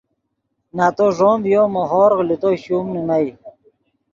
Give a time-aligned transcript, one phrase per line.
[0.77, 3.29] نتو ݱوم ڤیو مو ہورغ لے تو شوم نیمئے